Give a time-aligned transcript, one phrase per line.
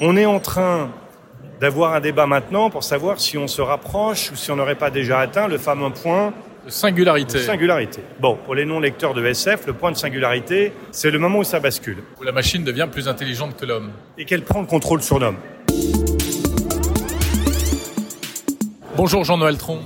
[0.00, 0.90] On est en train
[1.60, 4.90] d'avoir un débat maintenant pour savoir si on se rapproche ou si on n'aurait pas
[4.90, 6.32] déjà atteint le fameux point
[6.64, 7.34] de singularité.
[7.34, 8.00] De singularité.
[8.18, 11.60] Bon, pour les non-lecteurs de SF, le point de singularité, c'est le moment où ça
[11.60, 11.98] bascule.
[12.18, 13.92] Où la machine devient plus intelligente que l'homme.
[14.18, 15.36] Et qu'elle prend le contrôle sur l'homme.
[18.96, 19.80] Bonjour Jean-Noël Tron.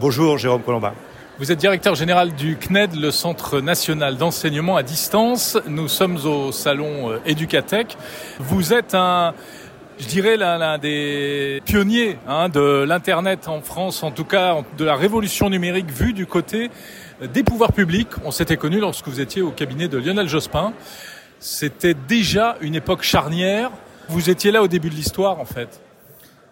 [0.00, 0.94] Bonjour Jérôme Colombin.
[1.42, 5.58] Vous êtes directeur général du CNED, le Centre national d'enseignement à distance.
[5.66, 7.96] Nous sommes au salon euh, Educatech.
[8.38, 9.34] Vous êtes un,
[9.98, 14.94] je dirais, l'un des pionniers hein, de l'Internet en France, en tout cas de la
[14.94, 16.70] révolution numérique vue du côté
[17.20, 18.10] des pouvoirs publics.
[18.24, 20.72] On s'était connu lorsque vous étiez au cabinet de Lionel Jospin.
[21.40, 23.72] C'était déjà une époque charnière.
[24.08, 25.80] Vous étiez là au début de l'histoire, en fait.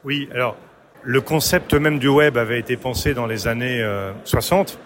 [0.03, 0.57] Oui, alors
[1.03, 3.83] le concept même du web avait été pensé dans les années
[4.25, 4.79] 60.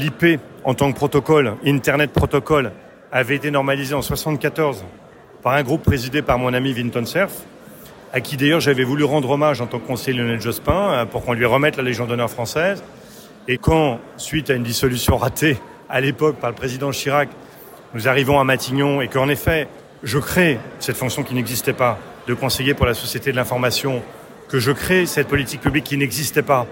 [0.00, 2.72] L'IP en tant que protocole, Internet Protocol,
[3.12, 4.82] avait été normalisé en 74
[5.42, 7.30] par un groupe présidé par mon ami Vinton Cerf,
[8.10, 11.22] à qui d'ailleurs j'avais voulu rendre hommage en tant que conseiller Lionel Jospin euh, pour
[11.22, 12.82] qu'on lui remette la Légion d'honneur française.
[13.46, 15.58] Et quand, suite à une dissolution ratée
[15.90, 17.28] à l'époque par le président Chirac,
[17.92, 19.68] nous arrivons à Matignon et qu'en effet,
[20.02, 24.02] je crée cette fonction qui n'existait pas de conseiller pour la société de l'information
[24.48, 26.66] que je crée cette politique publique qui n'existait pas,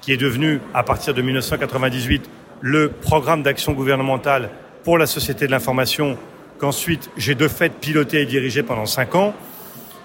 [0.00, 2.28] qui est devenue, à partir de 1998,
[2.64, 4.48] le programme d'action gouvernementale
[4.84, 6.16] pour la société de l'information,
[6.58, 9.34] qu'ensuite j'ai de fait piloté et dirigé pendant cinq ans.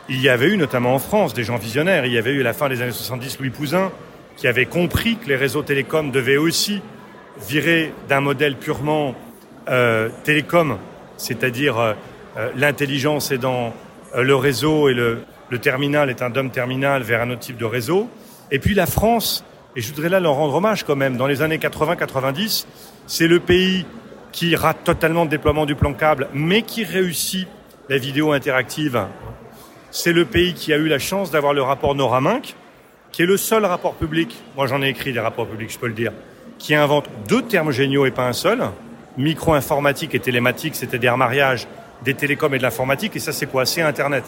[0.09, 2.05] Il y avait eu, notamment en France, des gens visionnaires.
[2.05, 3.93] Il y avait eu, à la fin des années 70, Louis Pouzin,
[4.35, 6.81] qui avait compris que les réseaux télécoms devaient aussi
[7.47, 9.15] virer d'un modèle purement
[9.69, 10.79] euh, télécom,
[11.15, 11.93] c'est-à-dire euh,
[12.35, 13.73] euh, l'intelligence est dans
[14.17, 15.21] le réseau et le,
[15.61, 18.09] terminal est un DOM terminal vers un autre type de réseau.
[18.51, 19.45] Et puis la France,
[19.79, 22.65] et je voudrais là leur rendre hommage quand même, dans les années 80-90,
[23.07, 23.85] c'est le pays
[24.33, 27.47] qui rate totalement le déploiement du plan câble, mais qui réussit
[27.87, 29.05] la vidéo interactive.
[29.89, 32.55] C'est le pays qui a eu la chance d'avoir le rapport Noraminc,
[33.13, 35.87] qui est le seul rapport public, moi j'en ai écrit des rapports publics, je peux
[35.87, 36.11] le dire,
[36.57, 38.61] qui invente deux termes géniaux et pas un seul,
[39.15, 41.67] micro-informatique et télématique, c'est-à-dire mariage
[42.03, 43.65] des télécoms et de l'informatique, et ça c'est quoi?
[43.65, 44.25] C'est Internet.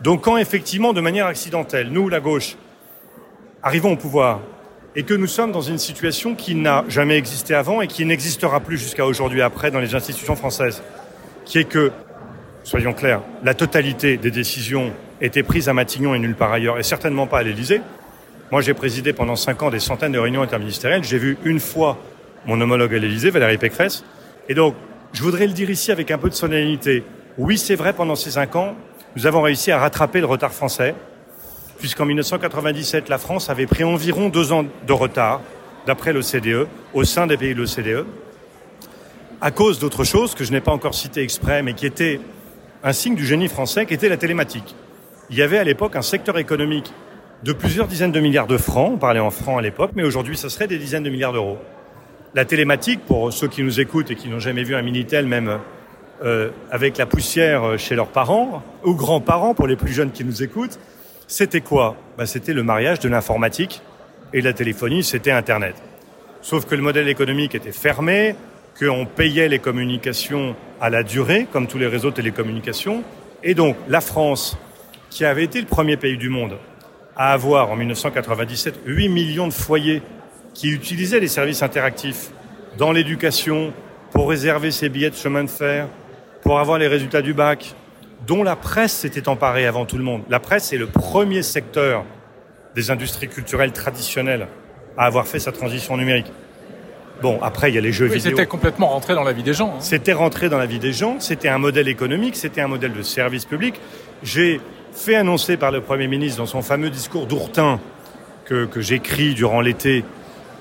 [0.00, 2.56] Donc quand effectivement, de manière accidentelle, nous, la gauche,
[3.62, 4.40] arrivons au pouvoir
[4.96, 8.60] et que nous sommes dans une situation qui n'a jamais existé avant et qui n'existera
[8.60, 10.82] plus jusqu'à aujourd'hui après dans les institutions françaises,
[11.44, 11.92] qui est que,
[12.64, 16.82] soyons clairs, la totalité des décisions étaient prises à Matignon et nulle part ailleurs, et
[16.82, 17.82] certainement pas à l'Élysée.
[18.50, 21.04] Moi, j'ai présidé pendant cinq ans des centaines de réunions interministérielles.
[21.04, 21.98] J'ai vu une fois
[22.46, 24.02] mon homologue à l'Élysée, Valérie Pécresse.
[24.48, 24.76] Et donc,
[25.12, 27.04] je voudrais le dire ici avec un peu de solennité.
[27.36, 28.74] Oui, c'est vrai, pendant ces cinq ans,
[29.14, 30.94] nous avons réussi à rattraper le retard français,
[31.78, 35.40] puisqu'en 1997, la France avait pris environ deux ans de retard,
[35.86, 38.06] d'après l'OCDE, au sein des pays de l'OCDE,
[39.40, 42.20] à cause d'autre chose que je n'ai pas encore cité exprès, mais qui était
[42.82, 44.74] un signe du génie français, qui était la télématique.
[45.30, 46.92] Il y avait à l'époque un secteur économique
[47.42, 50.36] de plusieurs dizaines de milliards de francs, on parlait en francs à l'époque, mais aujourd'hui,
[50.36, 51.58] ce serait des dizaines de milliards d'euros.
[52.34, 55.58] La télématique, pour ceux qui nous écoutent et qui n'ont jamais vu un Minitel, même
[56.24, 60.42] euh, avec la poussière chez leurs parents ou grands-parents pour les plus jeunes qui nous
[60.42, 60.78] écoutent,
[61.26, 63.82] c'était quoi bah, C'était le mariage de l'informatique
[64.32, 65.74] et de la téléphonie, c'était Internet.
[66.42, 68.36] Sauf que le modèle économique était fermé,
[68.78, 73.02] qu'on payait les communications à la durée, comme tous les réseaux de télécommunications.
[73.42, 74.58] Et donc la France,
[75.10, 76.58] qui avait été le premier pays du monde
[77.16, 80.02] à avoir en 1997 8 millions de foyers
[80.52, 82.30] qui utilisaient les services interactifs
[82.76, 83.72] dans l'éducation,
[84.12, 85.88] pour réserver ses billets de chemin de fer,
[86.42, 87.74] pour avoir les résultats du bac,
[88.26, 90.22] dont la presse s'était emparée avant tout le monde.
[90.28, 92.04] La presse est le premier secteur
[92.74, 94.48] des industries culturelles traditionnelles
[94.98, 96.32] à avoir fait sa transition numérique.
[97.22, 98.30] Bon, après, il y a les jeux vidéo.
[98.30, 99.74] C'était complètement rentré dans la vie des gens.
[99.76, 99.80] Hein.
[99.80, 103.02] C'était rentré dans la vie des gens, c'était un modèle économique, c'était un modèle de
[103.02, 103.80] service public.
[104.22, 104.60] J'ai
[104.92, 107.80] fait annoncer par le Premier ministre dans son fameux discours d'Ourtin
[108.44, 110.04] que, que j'écris durant l'été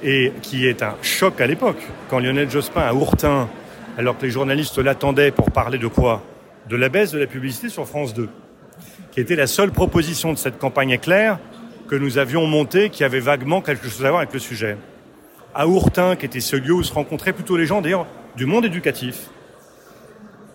[0.03, 1.81] et qui est un choc à l'époque.
[2.09, 3.49] Quand Lionel Jospin à Ourtin
[3.97, 6.21] alors que les journalistes l'attendaient pour parler de quoi?
[6.69, 8.27] De la baisse de la publicité sur France 2,
[9.11, 11.39] qui était la seule proposition de cette campagne éclair
[11.87, 14.77] que nous avions montée, qui avait vaguement quelque chose à voir avec le sujet.
[15.53, 18.65] À Ourtin, qui était ce lieu où se rencontraient plutôt les gens, d'ailleurs, du monde
[18.65, 19.29] éducatif,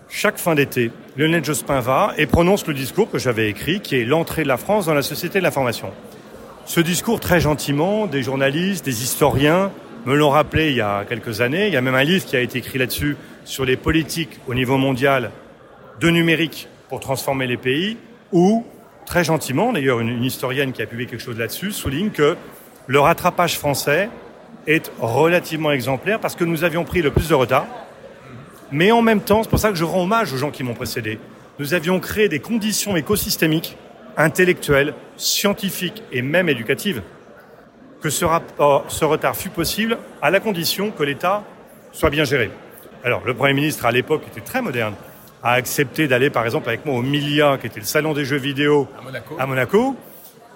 [0.09, 4.03] chaque fin d'été, Lionel Jospin va et prononce le discours que j'avais écrit, qui est
[4.03, 5.91] l'entrée de la France dans la société de l'information.
[6.65, 9.71] Ce discours, très gentiment, des journalistes, des historiens,
[10.05, 11.67] me l'ont rappelé il y a quelques années.
[11.67, 13.15] Il y a même un livre qui a été écrit là-dessus
[13.45, 15.31] sur les politiques au niveau mondial
[15.99, 17.97] de numérique pour transformer les pays,
[18.31, 18.65] où,
[19.05, 22.35] très gentiment, d'ailleurs une, historienne qui a publié quelque chose là-dessus, souligne que
[22.87, 24.09] le rattrapage français
[24.67, 27.65] est relativement exemplaire parce que nous avions pris le plus de retard,
[28.71, 30.73] mais en même temps, c'est pour ça que je rends hommage aux gens qui m'ont
[30.73, 31.19] précédé,
[31.59, 33.77] nous avions créé des conditions écosystémiques,
[34.17, 37.01] intellectuelles, scientifiques et même éducatives.
[38.01, 38.25] Que ce,
[38.87, 41.43] ce retard fut possible à la condition que l'État
[41.91, 42.49] soit bien géré.
[43.03, 44.95] Alors, le Premier ministre, à l'époque, était très moderne,
[45.43, 48.37] a accepté d'aller, par exemple, avec moi au Milia, qui était le salon des jeux
[48.37, 48.87] vidéo
[49.39, 49.95] à Monaco.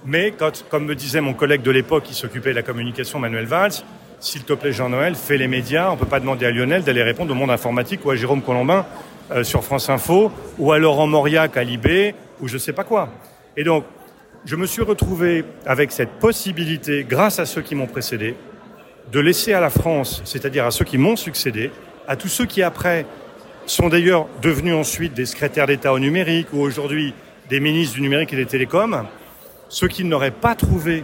[0.05, 3.45] Mais, quand, comme me disait mon collègue de l'époque qui s'occupait de la communication, Manuel
[3.45, 3.83] Valls,
[4.19, 5.89] s'il te plaît, Jean-Noël, fais les médias.
[5.89, 8.41] On ne peut pas demander à Lionel d'aller répondre au monde informatique ou à Jérôme
[8.41, 8.85] Colombin
[9.31, 12.83] euh, sur France Info ou à Laurent Mauriac à Libé ou je ne sais pas
[12.83, 13.09] quoi.
[13.57, 13.85] Et donc,
[14.45, 18.35] je me suis retrouvé avec cette possibilité, grâce à ceux qui m'ont précédé,
[19.11, 21.71] de laisser à la France, c'est-à-dire à ceux qui m'ont succédé,
[22.07, 23.05] à tous ceux qui après
[23.65, 27.13] sont d'ailleurs devenus ensuite des secrétaires d'État au numérique ou aujourd'hui
[27.49, 29.05] des ministres du numérique et des télécoms,
[29.69, 31.03] ceux qui n'auraient pas trouvé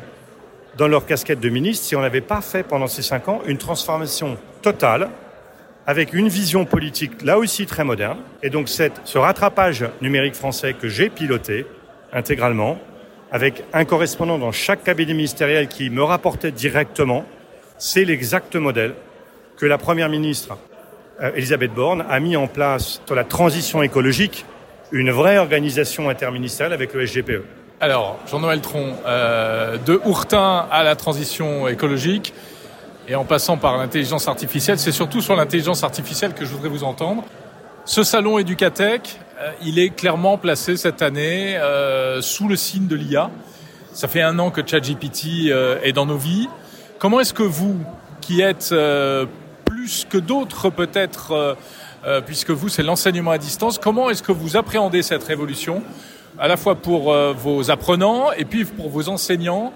[0.78, 3.58] dans leur casquette de ministre si on n'avait pas fait pendant ces cinq ans une
[3.58, 5.10] transformation totale
[5.86, 8.20] avec une vision politique là aussi très moderne.
[8.44, 11.66] Et donc cette, ce rattrapage numérique français que j'ai piloté
[12.14, 12.80] intégralement,
[13.32, 17.26] avec un correspondant dans chaque cabinet ministériel qui me rapportait directement,
[17.78, 18.94] c'est l'exact modèle
[19.58, 20.58] que la Première ministre
[21.36, 24.46] Elisabeth Borne a mis en place sur la transition écologique,
[24.92, 27.44] une vraie organisation interministérielle avec le SGPE.
[27.80, 32.34] Alors, Jean-Noël Tron, euh, de Hourtin à la transition écologique,
[33.08, 36.84] et en passant par l'intelligence artificielle, c'est surtout sur l'intelligence artificielle que je voudrais vous
[36.84, 37.24] entendre.
[37.86, 42.96] Ce salon Educatech, euh, il est clairement placé cette année euh, sous le signe de
[42.96, 43.32] l'IA.
[43.92, 46.48] Ça fait un an que ChatGPT euh, est dans nos vies.
[47.00, 47.78] Comment est-ce que vous,
[48.22, 48.74] qui êtes
[49.72, 51.56] plus que d'autres peut-être,
[52.26, 55.82] puisque vous c'est l'enseignement à distance, comment est-ce que vous appréhendez cette révolution,
[56.38, 59.72] à la fois pour vos apprenants et puis pour vos enseignants?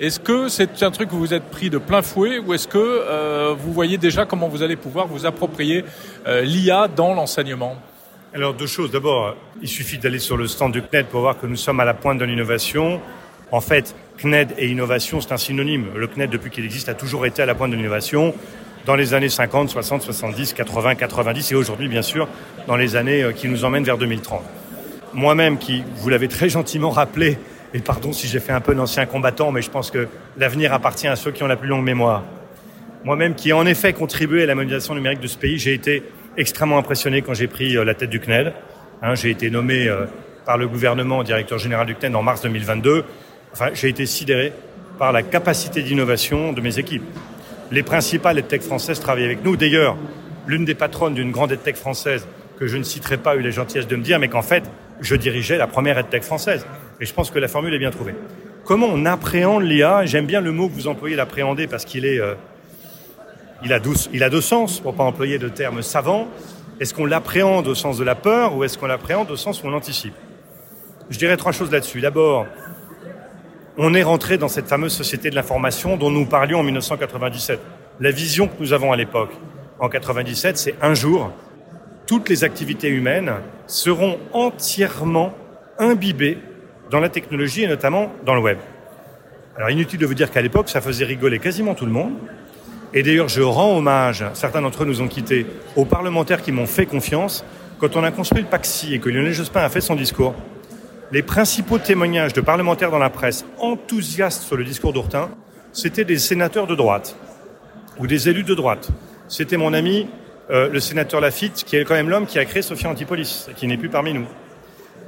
[0.00, 3.54] Est-ce que c'est un truc que vous êtes pris de plein fouet ou est-ce que
[3.54, 5.84] vous voyez déjà comment vous allez pouvoir vous approprier
[6.26, 7.76] l'IA dans l'enseignement?
[8.34, 8.90] Alors deux choses.
[8.90, 11.84] D'abord, il suffit d'aller sur le stand du CNED pour voir que nous sommes à
[11.84, 13.00] la pointe de l'innovation.
[13.52, 15.86] En fait, CNED et innovation, c'est un synonyme.
[15.94, 18.34] Le CNED, depuis qu'il existe, a toujours été à la pointe de l'innovation
[18.86, 22.28] dans les années 50, 60, 70, 80, 90 et aujourd'hui, bien sûr,
[22.68, 24.42] dans les années euh, qui nous emmènent vers 2030.
[25.12, 27.36] Moi-même, qui, vous l'avez très gentiment rappelé,
[27.74, 30.06] et pardon si j'ai fait un peu d'ancien combattant, mais je pense que
[30.38, 32.22] l'avenir appartient à ceux qui ont la plus longue mémoire.
[33.04, 36.04] Moi-même, qui en effet contribué à la modernisation numérique de ce pays, j'ai été
[36.36, 38.52] extrêmement impressionné quand j'ai pris euh, la tête du CNED.
[39.02, 40.06] Hein, j'ai été nommé euh,
[40.44, 43.04] par le gouvernement directeur général du CNED en mars 2022.
[43.52, 44.52] Enfin, j'ai été sidéré
[44.96, 47.02] par la capacité d'innovation de mes équipes.
[47.70, 49.56] Les principales EdTech françaises travaillent avec nous.
[49.56, 49.96] D'ailleurs,
[50.46, 52.26] l'une des patronnes d'une grande EdTech française,
[52.58, 54.64] que je ne citerai pas, a eu la gentillesse de me dire, mais qu'en fait,
[55.00, 56.64] je dirigeais la première EdTech française.
[57.00, 58.14] Et je pense que la formule est bien trouvée.
[58.64, 62.20] Comment on appréhende l'IA J'aime bien le mot que vous employez, l'appréhender, parce qu'il est...
[62.20, 62.34] Euh,
[63.64, 63.80] il a,
[64.12, 66.28] il a deux sens, pour pas employer de termes savants.
[66.78, 69.66] Est-ce qu'on l'appréhende au sens de la peur ou est-ce qu'on l'appréhende au sens où
[69.66, 70.14] on l'anticipe?
[71.08, 72.00] Je dirais trois choses là-dessus.
[72.00, 72.46] D'abord,
[73.78, 77.60] on est rentré dans cette fameuse société de l'information dont nous parlions en 1997.
[78.00, 79.32] La vision que nous avons à l'époque,
[79.78, 81.32] en 97, c'est un jour,
[82.06, 83.32] toutes les activités humaines
[83.66, 85.34] seront entièrement
[85.78, 86.38] imbibées
[86.90, 88.58] dans la technologie et notamment dans le web.
[89.56, 92.14] Alors inutile de vous dire qu'à l'époque, ça faisait rigoler quasiment tout le monde.
[92.94, 96.66] Et d'ailleurs, je rends hommage, certains d'entre eux nous ont quittés, aux parlementaires qui m'ont
[96.66, 97.44] fait confiance.
[97.78, 100.34] Quand on a construit le PAXI et que Lionel Jospin a fait son discours,
[101.12, 105.30] les principaux témoignages de parlementaires dans la presse enthousiastes sur le discours d'Ourtin,
[105.72, 107.16] c'était des sénateurs de droite
[107.98, 108.88] ou des élus de droite.
[109.28, 110.08] C'était mon ami,
[110.50, 113.66] euh, le sénateur Lafitte, qui est quand même l'homme qui a créé Sophia Antipolis, qui
[113.66, 114.26] n'est plus parmi nous.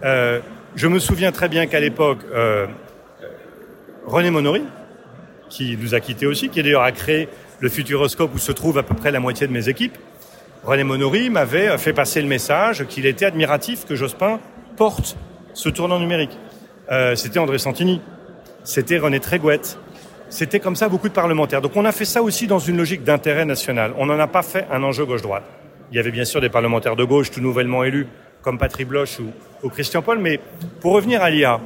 [0.04, 0.40] Euh,
[0.76, 2.66] je me souviens très bien qu'à l'époque, euh,
[4.06, 4.62] René Monory,
[5.48, 7.28] qui nous a quittés aussi, qui d'ailleurs a créé
[7.60, 9.98] le Futuroscope où se trouve à peu près la moitié de mes équipes,
[10.64, 14.38] René Monory m'avait fait passer le message qu'il était admiratif que Jospin
[14.76, 15.16] porte
[15.58, 16.38] ce tournant numérique.
[16.92, 18.00] Euh, c'était André Santini,
[18.62, 19.76] c'était René Trégouette,
[20.28, 21.60] c'était comme ça beaucoup de parlementaires.
[21.60, 23.92] Donc on a fait ça aussi dans une logique d'intérêt national.
[23.98, 25.42] On n'en a pas fait un enjeu gauche-droite.
[25.90, 28.06] Il y avait bien sûr des parlementaires de gauche tout nouvellement élus,
[28.40, 29.18] comme Patrick Bloch
[29.64, 30.38] ou, Christian Paul, mais
[30.80, 31.60] pour revenir à l'IA,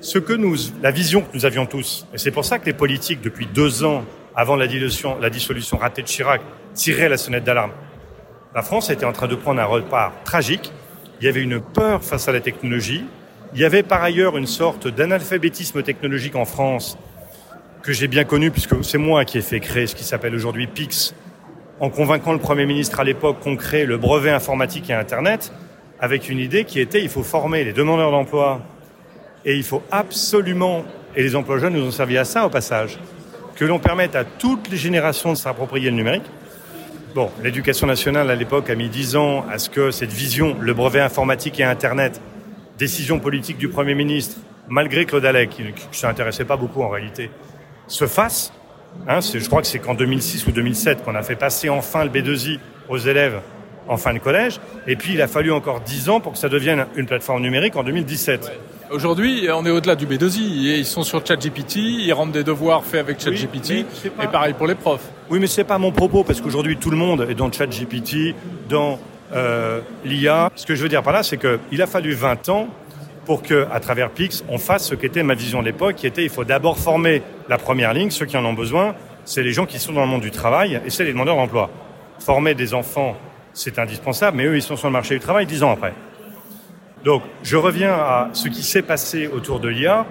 [0.00, 2.74] ce que nous, la vision que nous avions tous, et c'est pour ça que les
[2.74, 4.04] politiques depuis deux ans
[4.36, 6.42] avant la dissolution, la dissolution ratée de Chirac,
[6.74, 7.72] tirait la sonnette d'alarme.
[8.54, 10.72] La France était en train de prendre un repart tragique.
[11.20, 13.04] Il y avait une peur face à la technologie.
[13.54, 16.96] Il y avait par ailleurs une sorte d'analphabétisme technologique en France
[17.82, 20.66] que j'ai bien connu puisque c'est moi qui ai fait créer ce qui s'appelle aujourd'hui
[20.66, 21.14] PIX
[21.78, 25.52] en convainquant le Premier ministre à l'époque qu'on crée le brevet informatique et Internet
[26.00, 28.62] avec une idée qui était il faut former les demandeurs d'emploi
[29.44, 32.98] et il faut absolument, et les emplois jeunes nous ont servi à ça au passage,
[33.56, 36.24] que l'on permette à toutes les générations de s'approprier le numérique.
[37.14, 40.72] Bon, l'éducation nationale à l'époque a mis dix ans à ce que cette vision, le
[40.72, 42.20] brevet informatique et Internet,
[42.82, 47.30] décision politique du Premier ministre, malgré Claude Allais, qui ne s'intéressait pas beaucoup en réalité,
[47.86, 48.52] se fasse.
[49.06, 52.10] Hein, je crois que c'est qu'en 2006 ou 2007 qu'on a fait passer enfin le
[52.10, 52.58] B2I
[52.88, 53.40] aux élèves
[53.86, 54.58] en fin de collège.
[54.88, 57.76] Et puis, il a fallu encore 10 ans pour que ça devienne une plateforme numérique
[57.76, 58.50] en 2017.
[58.90, 60.78] Aujourd'hui, on est au-delà du B2I.
[60.78, 64.74] Ils sont sur ChatGPT, ils rendent des devoirs faits avec ChatGPT, et pareil pour les
[64.74, 65.08] profs.
[65.30, 68.34] Oui, mais c'est pas mon propos, parce qu'aujourd'hui, tout le monde est dans ChatGPT,
[68.68, 68.98] dans
[69.34, 70.50] euh, l'IA.
[70.54, 72.68] Ce que je veux dire par là, c'est qu'il a fallu 20 ans
[73.24, 76.24] pour que, à travers Pix, on fasse ce qu'était ma vision de l'époque, qui était
[76.24, 79.66] il faut d'abord former la première ligne, ceux qui en ont besoin, c'est les gens
[79.66, 81.70] qui sont dans le monde du travail et c'est les demandeurs d'emploi.
[82.18, 83.16] Former des enfants,
[83.52, 85.92] c'est indispensable, mais eux, ils sont sur le marché du travail dix ans après.
[87.04, 90.06] Donc, je reviens à ce qui s'est passé autour de l'IA.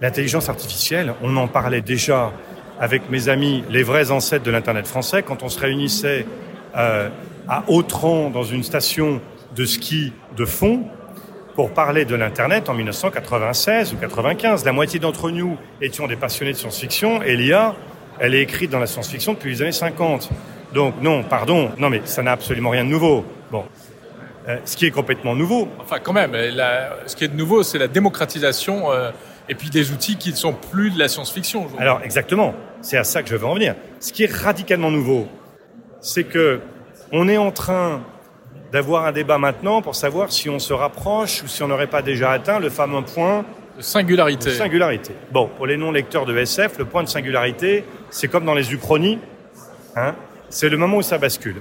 [0.00, 2.32] L'intelligence artificielle, on en parlait déjà
[2.78, 6.26] avec mes amis, les vrais ancêtres de l'Internet français, quand on se réunissait
[6.76, 7.08] euh,
[7.48, 9.20] à Autran dans une station
[9.56, 10.84] de ski de fond
[11.54, 14.64] pour parler de l'Internet en 1996 ou 95.
[14.64, 17.74] La moitié d'entre nous étions des passionnés de science-fiction et l'IA,
[18.20, 20.30] elle est écrite dans la science-fiction depuis les années 50.
[20.74, 23.24] Donc non, pardon, non mais ça n'a absolument rien de nouveau.
[23.50, 23.64] Bon,
[24.48, 25.68] euh, ce qui est complètement nouveau.
[25.80, 29.10] Enfin, quand même, ce qui est de nouveau, c'est la démocratisation euh,
[29.48, 31.66] et puis des outils qui ne sont plus de la science-fiction.
[31.78, 32.54] Alors, exactement.
[32.82, 33.74] C'est à ça que je veux en venir.
[33.98, 35.26] Ce qui est radicalement nouveau,
[36.00, 36.60] c'est que
[37.12, 38.00] on est en train
[38.72, 42.02] d'avoir un débat maintenant pour savoir si on se rapproche ou si on n'aurait pas
[42.02, 43.44] déjà atteint le fameux point
[43.76, 44.50] de singularité.
[44.50, 45.14] De singularité.
[45.32, 49.18] Bon, pour les non-lecteurs de SF, le point de singularité, c'est comme dans les uchronies.
[49.96, 50.14] Hein,
[50.50, 51.56] c'est le moment où ça bascule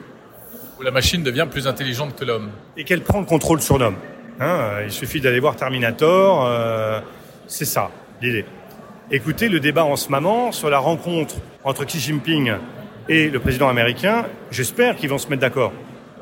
[0.79, 2.51] où la machine devient plus intelligente que l'homme.
[2.75, 3.95] Et qu'elle prend le contrôle sur l'homme.
[4.39, 6.99] Hein, il suffit d'aller voir Terminator, euh,
[7.47, 7.89] c'est ça
[8.21, 8.45] l'idée.
[9.09, 12.53] Écoutez le débat en ce moment sur la rencontre entre Xi Jinping
[13.09, 14.25] et le président américain.
[14.51, 15.71] J'espère qu'ils vont se mettre d'accord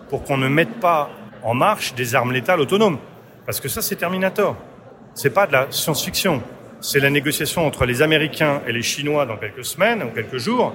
[0.10, 1.10] pour qu'on ne mette pas
[1.44, 2.98] en marche des armes létales autonomes.
[3.46, 4.56] Parce que ça, c'est Terminator.
[5.14, 6.42] C'est pas de la science-fiction.
[6.82, 10.74] C'est la négociation entre les Américains et les Chinois dans quelques semaines ou quelques jours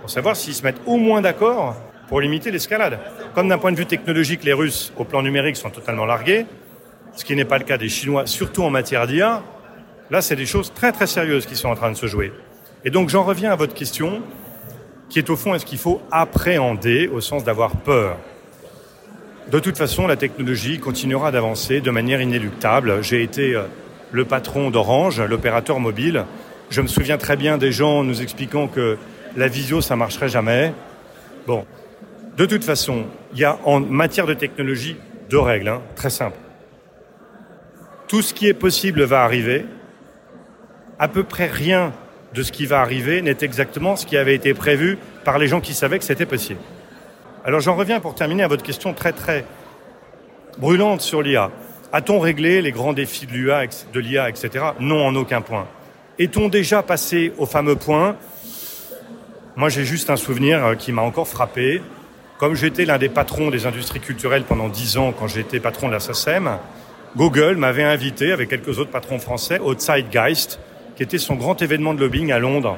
[0.00, 1.76] pour savoir s'ils se mettent au moins d'accord
[2.08, 2.98] pour limiter l'escalade.
[3.34, 6.46] Comme d'un point de vue technologique, les Russes, au plan numérique, sont totalement largués,
[7.14, 9.42] ce qui n'est pas le cas des Chinois, surtout en matière d'IA,
[10.10, 12.32] là, c'est des choses très très sérieuses qui sont en train de se jouer.
[12.84, 14.22] Et donc, j'en reviens à votre question,
[15.08, 18.16] qui est au fond, est-ce qu'il faut appréhender au sens d'avoir peur?
[19.50, 23.02] De toute façon, la technologie continuera d'avancer de manière inéluctable.
[23.02, 23.62] J'ai été euh,
[24.12, 26.24] le patron d'Orange, l'opérateur mobile.
[26.68, 28.98] Je me souviens très bien des gens nous expliquant que
[29.36, 30.74] la visio, ça marcherait jamais.
[31.46, 31.64] Bon,
[32.36, 34.96] de toute façon, il y a en matière de technologie
[35.30, 36.36] deux règles, hein, très simples.
[38.06, 39.64] Tout ce qui est possible va arriver.
[40.98, 41.92] À peu près rien
[42.34, 45.60] de ce qui va arriver n'est exactement ce qui avait été prévu par les gens
[45.60, 46.60] qui savaient que c'était possible.
[47.44, 49.44] Alors j'en reviens pour terminer à votre question très très
[50.58, 51.50] brûlante sur l'IA.
[51.92, 54.64] A-t-on réglé les grands défis de l'IA, etc.
[54.80, 55.66] Non, en aucun point.
[56.18, 58.16] Est-on déjà passé au fameux point?
[59.56, 61.80] Moi, j'ai juste un souvenir euh, qui m'a encore frappé.
[62.38, 65.94] Comme j'étais l'un des patrons des industries culturelles pendant dix ans quand j'étais patron de
[65.94, 66.58] la SACEM,
[67.16, 70.60] Google m'avait invité avec quelques autres patrons français au Zeitgeist,
[70.98, 72.76] qui était son grand événement de lobbying à Londres,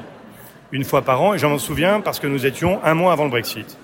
[0.71, 3.31] une fois par an, et j'en souviens parce que nous étions un mois avant le
[3.31, 3.79] Brexit.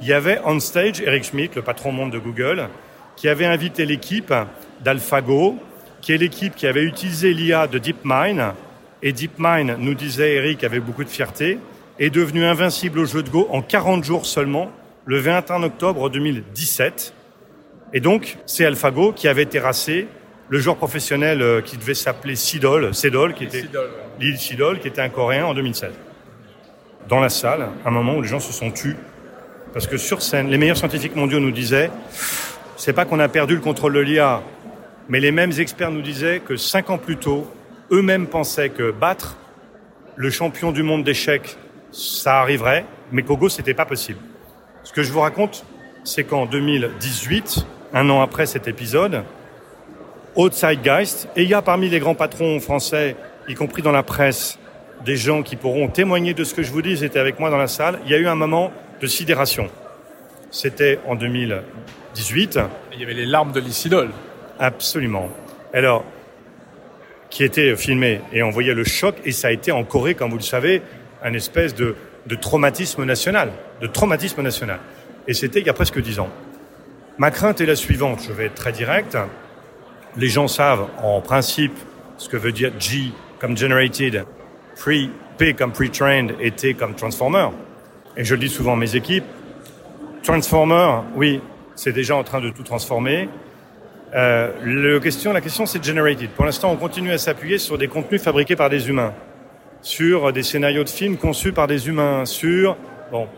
[0.00, 2.68] Il y avait on stage Eric Schmidt, le patron monde de Google,
[3.16, 4.32] qui avait invité l'équipe
[4.84, 5.56] d'AlphaGo,
[6.00, 8.52] qui est l'équipe qui avait utilisé l'IA de DeepMind,
[9.02, 11.58] et DeepMind, nous disait Eric avec beaucoup de fierté,
[11.98, 14.70] est devenu invincible au jeu de Go en 40 jours seulement,
[15.06, 17.12] le 21 octobre 2017.
[17.94, 20.06] Et donc, c'est AlphaGo qui avait terrassé
[20.52, 23.64] le joueur professionnel euh, qui devait s'appeler Sidol, Sedol, qui était
[24.20, 25.92] Lil Sidol, qui était un Coréen en 2016.
[27.08, 28.94] Dans la salle, un moment où les gens se sont tus,
[29.72, 31.90] parce que sur scène, les meilleurs scientifiques mondiaux nous disaient,
[32.76, 34.42] c'est pas qu'on a perdu le contrôle de l'IA,
[35.08, 37.50] mais les mêmes experts nous disaient que cinq ans plus tôt,
[37.90, 39.38] eux-mêmes pensaient que battre
[40.16, 41.56] le champion du monde d'échecs,
[41.92, 44.18] ça arriverait, mais qu'au Go, c'était pas possible.
[44.84, 45.64] Ce que je vous raconte,
[46.04, 49.24] c'est qu'en 2018, un an après cet épisode,
[50.50, 53.16] Zeitgeist, et il y a parmi les grands patrons français,
[53.48, 54.58] y compris dans la presse,
[55.04, 57.50] des gens qui pourront témoigner de ce que je vous dis, ils étaient avec moi
[57.50, 59.68] dans la salle, il y a eu un moment de sidération.
[60.50, 62.58] C'était en 2018.
[62.92, 64.10] Il y avait les larmes de l'Isidol.
[64.58, 65.28] Absolument.
[65.72, 66.04] Alors,
[67.30, 70.30] qui était filmé, et on voyait le choc, et ça a été en Corée, comme
[70.30, 70.82] vous le savez,
[71.22, 71.96] un espèce de
[72.26, 74.78] de traumatisme national, de traumatisme national.
[75.26, 76.28] Et c'était il y a presque dix ans.
[77.18, 79.16] Ma crainte est la suivante, je vais être très direct.
[80.16, 81.72] Les gens savent en principe
[82.18, 84.24] ce que veut dire G comme generated,
[85.38, 87.48] P comme pre-trained et T comme transformer.
[88.16, 89.24] Et je le dis souvent à mes équipes,
[90.22, 91.40] transformer, oui,
[91.74, 93.28] c'est déjà en train de tout transformer.
[94.12, 96.28] le question, la question, c'est generated.
[96.30, 99.14] Pour l'instant, on continue à s'appuyer sur des contenus fabriqués par des humains,
[99.80, 102.76] sur des scénarios de films conçus par des humains, sur
[103.10, 103.28] bon.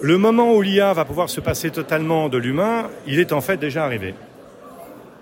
[0.00, 3.56] Le moment où l'IA va pouvoir se passer totalement de l'humain, il est en fait
[3.56, 4.14] déjà arrivé.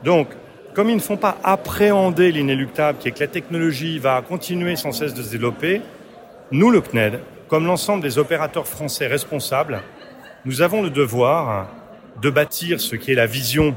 [0.04, 0.28] Donc,
[0.74, 4.92] comme ils ne font pas appréhender l'inéluctable, qui est que la technologie va continuer sans
[4.92, 5.80] cesse de se développer,
[6.52, 9.80] nous, le CNED, comme l'ensemble des opérateurs français responsables,
[10.44, 11.68] nous avons le devoir
[12.20, 13.74] de bâtir ce qui est la vision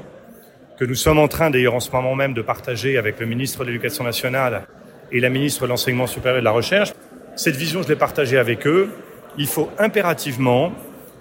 [0.78, 3.66] que nous sommes en train d'ailleurs en ce moment même de partager avec le ministre
[3.66, 4.66] de l'Éducation nationale
[5.12, 6.94] et la ministre de l'Enseignement supérieur et de la Recherche.
[7.36, 8.90] Cette vision, je l'ai partagée avec eux.
[9.38, 10.72] Il faut impérativement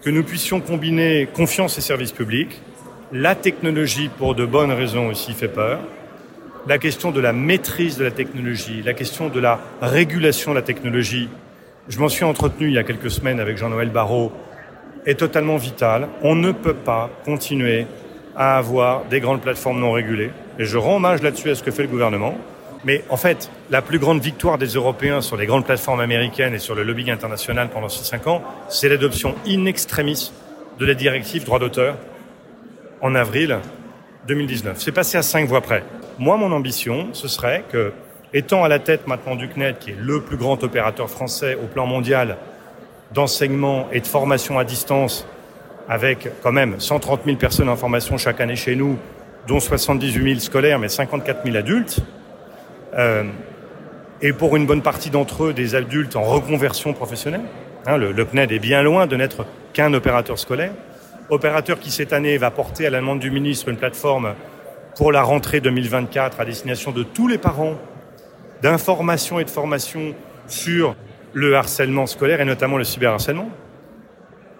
[0.02, 2.60] que nous puissions combiner confiance et services publics.
[3.12, 5.78] La technologie, pour de bonnes raisons aussi, fait peur.
[6.66, 10.62] La question de la maîtrise de la technologie, la question de la régulation de la
[10.62, 11.30] technologie,
[11.88, 14.30] je m'en suis entretenu il y a quelques semaines avec Jean-Noël Barrot,
[15.06, 16.06] est totalement vital.
[16.20, 17.86] On ne peut pas continuer
[18.36, 20.30] à avoir des grandes plateformes non régulées.
[20.58, 22.36] Et je rends hommage là-dessus à ce que fait le gouvernement.
[22.84, 26.58] Mais en fait, la plus grande victoire des Européens sur les grandes plateformes américaines et
[26.58, 30.30] sur le lobbying international pendant ces cinq ans, c'est l'adoption in extremis
[30.78, 31.96] de la directive droit d'auteur
[33.00, 33.58] en avril
[34.26, 34.76] 2019.
[34.78, 35.82] C'est passé à cinq voix près.
[36.18, 37.92] Moi, mon ambition, ce serait que,
[38.34, 41.66] étant à la tête maintenant du CNED, qui est le plus grand opérateur français au
[41.66, 42.36] plan mondial
[43.14, 45.26] d'enseignement et de formation à distance,
[45.88, 48.98] avec quand même 130 000 personnes en formation chaque année chez nous,
[49.46, 52.00] dont 78 000 scolaires, mais 54 000 adultes,
[52.94, 53.24] euh,
[54.20, 57.42] et pour une bonne partie d'entre eux, des adultes en reconversion professionnelle.
[57.86, 60.72] Hein, le, le, CNED est bien loin de n'être qu'un opérateur scolaire.
[61.30, 64.34] Opérateur qui, cette année, va porter à la demande du ministre une plateforme
[64.96, 67.74] pour la rentrée 2024 à destination de tous les parents
[68.62, 70.14] d'information et de formation
[70.46, 70.96] sur
[71.34, 73.50] le harcèlement scolaire et notamment le cyberharcèlement.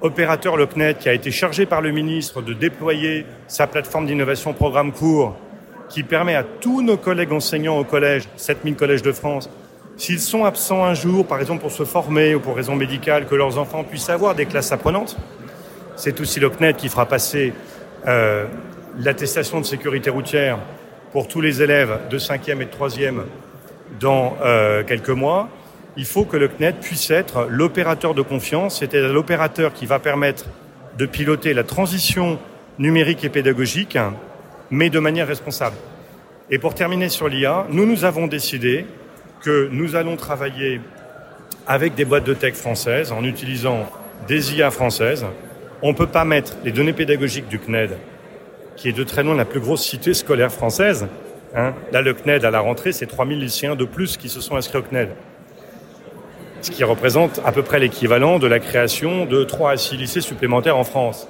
[0.03, 4.53] Opérateur le CNED qui a été chargé par le ministre de déployer sa plateforme d'innovation
[4.53, 5.37] programme court
[5.89, 9.49] qui permet à tous nos collègues enseignants au collège, 7000 collèges de France,
[9.97, 13.35] s'ils sont absents un jour, par exemple pour se former ou pour raison médicale, que
[13.35, 15.17] leurs enfants puissent avoir des classes apprenantes.
[15.99, 17.53] C'est aussi le CNED qui fera passer
[18.07, 18.47] euh,
[19.01, 20.61] l'attestation de sécurité routière
[21.11, 23.23] pour tous les élèves de 5e et de 3e
[23.99, 25.49] dans euh, quelques mois.
[25.97, 30.45] Il faut que le CNED puisse être l'opérateur de confiance, c'est-à-dire l'opérateur qui va permettre
[30.97, 32.39] de piloter la transition
[32.79, 33.99] numérique et pédagogique
[34.71, 35.77] mais de manière responsable.
[36.49, 38.87] Et pour terminer sur l'IA, nous nous avons décidé
[39.41, 40.81] que nous allons travailler
[41.67, 43.91] avec des boîtes de tech françaises en utilisant
[44.29, 45.27] des IA françaises.
[45.81, 47.91] On ne peut pas mettre les données pédagogiques du CNED,
[48.77, 51.07] qui est de très loin la plus grosse cité scolaire française.
[51.55, 51.73] Hein.
[51.93, 54.79] Là, le CNED, à la rentrée, c'est 3000 lycéens de plus qui se sont inscrits
[54.79, 55.11] au CNED.
[56.63, 60.21] Ce qui représente à peu près l'équivalent de la création de 3 à 6 lycées
[60.21, 61.29] supplémentaires en France.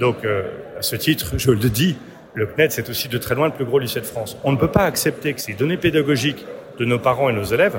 [0.00, 0.44] Donc, euh,
[0.78, 1.98] à ce titre, je le dis,
[2.32, 4.38] le CNED, c'est aussi de très loin le plus gros lycée de France.
[4.44, 6.46] On ne peut pas accepter que ces données pédagogiques
[6.78, 7.78] de nos parents et nos élèves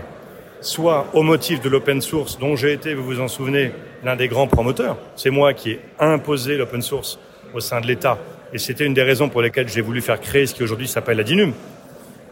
[0.63, 3.71] soient au motif de l'open source dont j'ai été, vous vous en souvenez,
[4.04, 4.97] l'un des grands promoteurs.
[5.15, 7.19] C'est moi qui ai imposé l'open source
[7.54, 8.17] au sein de l'État.
[8.54, 11.17] Et c'était une des raisons pour lesquelles j'ai voulu faire créer ce qui aujourd'hui s'appelle
[11.17, 11.54] la DINUM.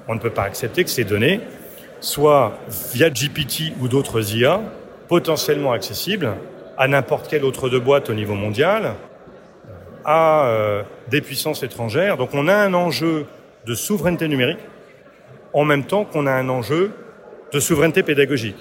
[0.07, 1.41] On ne peut pas accepter que ces données
[1.99, 2.57] soient,
[2.93, 4.61] via GPT ou d'autres IA,
[5.07, 6.33] potentiellement accessibles
[6.77, 8.95] à n'importe quelle autre de boîte au niveau mondial,
[10.05, 12.17] à euh, des puissances étrangères.
[12.17, 13.25] Donc on a un enjeu
[13.65, 14.59] de souveraineté numérique
[15.53, 16.91] en même temps qu'on a un enjeu
[17.51, 18.57] de souveraineté pédagogique.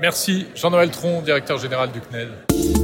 [0.00, 2.81] Merci Jean-Noël Tron, directeur général du CNED.